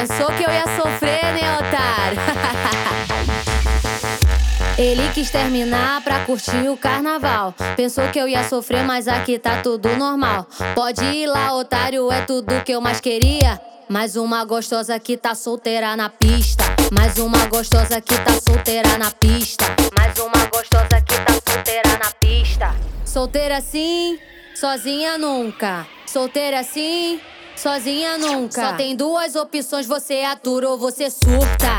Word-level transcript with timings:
Pensou 0.00 0.28
que 0.28 0.42
eu 0.42 0.50
ia 0.50 0.64
sofrer, 0.76 1.22
né, 1.34 1.58
otário? 1.58 2.18
Ele 4.78 5.06
quis 5.12 5.30
terminar 5.30 6.02
pra 6.02 6.24
curtir 6.24 6.70
o 6.70 6.76
carnaval. 6.76 7.54
Pensou 7.76 8.08
que 8.08 8.18
eu 8.18 8.26
ia 8.26 8.42
sofrer, 8.48 8.82
mas 8.82 9.06
aqui 9.06 9.38
tá 9.38 9.60
tudo 9.60 9.94
normal. 9.96 10.46
Pode 10.74 11.04
ir 11.04 11.26
lá, 11.26 11.54
otário, 11.54 12.10
é 12.10 12.22
tudo 12.22 12.64
que 12.64 12.72
eu 12.72 12.80
mais 12.80 12.98
queria. 12.98 13.60
Mais 13.90 14.16
uma 14.16 14.42
gostosa 14.42 14.98
que 14.98 15.18
tá 15.18 15.34
solteira 15.34 15.94
na 15.94 16.08
pista. 16.08 16.64
Mais 16.90 17.18
uma 17.18 17.44
gostosa 17.48 18.00
que 18.00 18.16
tá 18.16 18.32
solteira 18.42 18.96
na 18.96 19.10
pista. 19.10 19.66
Mais 19.94 20.18
uma 20.18 20.46
gostosa 20.46 20.98
que 21.02 21.14
tá 21.26 21.34
solteira 21.46 21.98
na 22.02 22.10
pista. 22.12 22.74
Solteira 23.04 23.60
sim, 23.60 24.18
sozinha 24.54 25.18
nunca. 25.18 25.86
Solteira 26.06 26.62
sim, 26.62 27.20
sozinha 27.56 28.18
nunca. 28.18 28.70
Só 28.70 28.72
tem 28.74 28.96
duas 28.96 29.34
opções: 29.36 29.86
você 29.86 30.22
atura 30.22 30.68
ou 30.68 30.78
você 30.78 31.10
surta. 31.10 31.76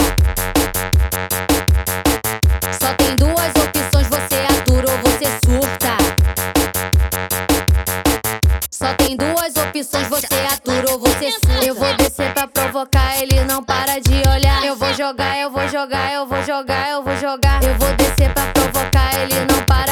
Só 2.80 2.94
tem 2.96 3.16
duas 3.16 3.50
opções: 3.56 4.08
você 4.08 4.36
atura 4.50 4.92
ou 4.92 4.98
você 5.00 5.26
surta. 5.46 5.98
Só 8.72 8.94
tem 8.96 9.16
duas 9.16 9.56
opções: 9.56 10.08
você 10.08 10.36
atura 10.52 10.92
ou 10.92 11.00
você 11.00 11.32
surta. 11.32 11.66
Eu 11.66 11.76
vou 11.76 11.94
descer 11.96 12.34
pra 12.34 12.48
provocar, 12.48 13.22
ele 13.22 13.44
não 13.44 13.64
para 13.64 14.00
de 14.00 14.22
olhar. 14.28 14.66
Eu 14.66 14.76
vou 14.76 14.94
jogar, 14.94 15.38
eu 15.38 15.50
vou 15.50 15.68
jogar, 15.68 16.14
eu 16.14 16.26
vou 16.26 16.44
jogar, 16.44 16.90
eu 16.90 17.04
vou 17.04 17.18
jogar. 17.18 17.64
Eu 17.64 17.76
vou 17.76 17.94
descer 17.96 18.34
pra 18.34 18.46
provocar, 18.54 19.22
ele 19.22 19.46
não 19.46 19.64
para 19.66 19.91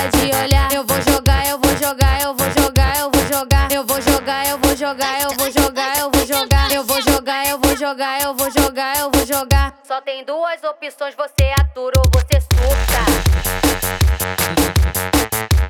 jogar, 4.79 5.21
eu 5.21 5.31
vou 5.31 5.51
jogar, 5.51 5.97
eu 5.99 6.09
vou 6.09 6.25
jogar, 6.25 6.71
eu 6.71 6.83
vou 6.85 7.01
jogar. 7.01 7.45
Eu 7.49 7.59
vou 7.59 7.75
jogar, 7.75 8.21
eu 8.21 8.33
vou 8.33 8.49
jogar, 8.49 8.97
eu 8.97 9.11
vou 9.11 9.25
jogar. 9.25 9.77
Só 9.85 9.99
tem 9.99 10.23
duas 10.23 10.63
opções: 10.63 11.13
você 11.15 11.53
atura 11.59 11.99
ou 11.99 12.09
você 12.13 12.39
surta. 12.39 12.99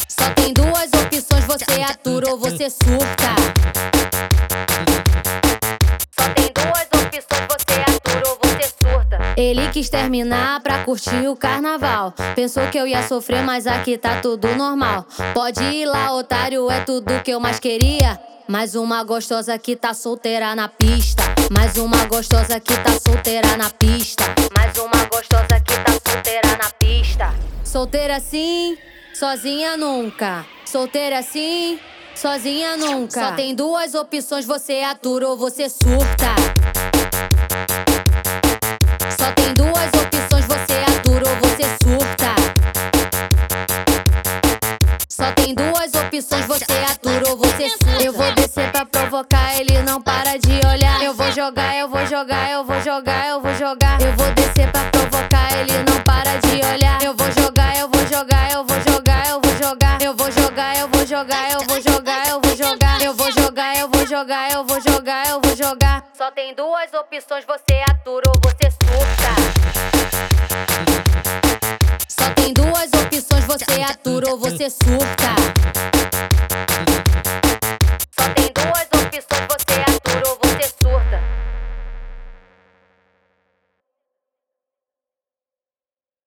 Só 0.07 0.29
tem 0.35 0.53
duas 0.53 0.91
opções: 0.93 1.43
você 1.45 1.81
atura 1.81 2.29
ou 2.29 2.38
você 2.38 2.69
surta. 2.69 3.35
Só 6.11 6.29
tem 6.35 6.51
duas 6.53 6.88
opções: 7.03 7.47
você 7.49 7.81
atura 7.81 8.29
ou 8.29 8.38
você 8.44 8.69
surta. 8.79 9.17
Ele 9.35 9.69
quis 9.69 9.89
terminar 9.89 10.59
pra 10.59 10.83
curtir 10.83 11.27
o 11.27 11.35
carnaval. 11.35 12.13
Pensou 12.35 12.67
que 12.67 12.77
eu 12.77 12.85
ia 12.85 13.01
sofrer, 13.07 13.41
mas 13.41 13.66
aqui 13.66 13.97
tá 13.97 14.21
tudo 14.21 14.55
normal. 14.55 15.07
Pode 15.33 15.63
ir 15.63 15.85
lá, 15.85 16.13
otário, 16.13 16.69
é 16.69 16.81
tudo 16.81 17.23
que 17.23 17.31
eu 17.31 17.39
mais 17.39 17.59
queria. 17.59 18.19
Mais 18.50 18.73
uma 18.73 19.03
gostosa 19.03 19.59
que 19.59 19.75
tá 19.75 19.94
solteira 19.94 20.55
na 20.55 20.67
pista. 20.67 21.22
Mais 21.52 21.78
uma 21.78 22.05
gostosa 22.05 22.59
que 22.59 22.73
tá 22.78 23.00
solteira 23.00 23.56
na 23.56 23.69
pista. 23.69 24.23
Mais 24.58 24.75
uma 24.80 25.06
gostosa 25.06 25.61
que 25.64 25.78
tá 25.83 25.91
solteira 26.03 26.58
na 26.58 26.72
pista. 26.72 27.31
Solteira 27.64 28.19
sim, 28.19 28.75
sozinha 29.14 29.78
nunca. 29.78 30.47
Solteira 30.66 31.22
sim, 31.22 31.80
sozinha 32.16 32.75
nunca. 32.75 33.22
Só 33.22 33.36
tem 33.36 33.53
duas 33.53 33.94
opções: 33.94 34.47
você 34.47 34.81
atura 34.81 35.28
ou 35.28 35.38
você 35.38 35.69
surta. 35.69 36.34
Só 39.16 39.31
tem 39.34 39.53
duas 39.53 39.89
opções: 39.94 40.45
você 40.47 40.73
atura 40.97 41.30
ou 41.30 41.36
você 41.36 41.66
surta. 41.84 42.36
Só 45.08 45.31
tem 45.34 45.53
duas 45.53 45.94
opções: 45.94 46.47
você 46.47 46.69
Eu 48.03 48.14
vou 48.14 48.31
descer 48.33 48.72
pra 48.72 48.86
provocar, 48.86 49.59
ele 49.59 49.81
não 49.81 50.02
para 50.02 50.38
de 50.38 50.59
olhar. 50.66 51.03
Eu 51.03 51.14
vou 51.14 51.31
jogar, 51.31 51.75
eu 51.75 51.89
vou 51.89 52.06
jogar, 52.06 52.52
eu 52.52 52.64
vou 52.64 52.81
jogar, 52.81 53.28
eu 53.28 53.41
vou 53.41 53.53
jogar. 53.56 54.02
Eu 54.02 54.14
vou 54.14 54.31
descer 54.33 54.72
pra 54.72 54.83
provocar, 54.89 55.52
ele 55.59 55.73
não 55.83 56.02
para 56.03 56.38
de 56.38 56.66
olhar. 56.66 57.03
Eu 57.03 57.14
vou 57.16 57.31
jogar, 57.31 57.78
eu 57.78 57.88
vou 57.88 58.06
jogar, 58.08 58.52
eu 58.52 58.64
vou 58.64 58.81
jogar, 58.81 59.31
eu 59.31 59.41
vou 59.41 59.56
jogar. 59.57 60.01
Eu 60.01 60.13
vou 60.16 60.31
jogar, 60.31 60.78
eu 60.78 60.88
vou 60.88 61.06
jogar, 61.06 61.51
eu 61.51 61.63
vou 61.63 61.81
jogar, 61.81 62.29
eu 62.29 62.41
vou 62.41 62.56
jogar. 62.56 63.01
Eu 63.03 63.13
vou 63.13 63.31
jogar, 63.31 63.78
eu 63.78 63.88
vou 63.90 64.07
jogar, 64.07 64.52
eu 64.52 64.63
vou 64.63 64.81
jogar, 64.81 65.28
eu 65.29 65.41
vou 65.41 65.56
jogar. 65.56 66.03
Só 66.18 66.31
tem 66.31 66.53
duas 66.53 66.94
opções: 66.94 67.46
você 67.46 67.84
atura 67.90 68.29
ou 68.29 68.40
você 68.41 68.69
surta. 68.72 69.29
Só 72.07 72.29
tem 72.35 72.53
duas 72.53 72.90
opções: 72.94 73.46
você 73.46 73.81
atura 73.81 74.29
ou 74.31 74.38
você 74.38 74.69
surta. 74.69 75.98